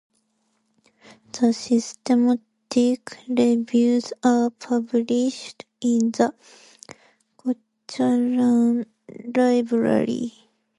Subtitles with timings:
[1.31, 2.43] The systematic
[3.29, 6.33] reviews are published in the
[7.37, 10.33] Cochrane Library.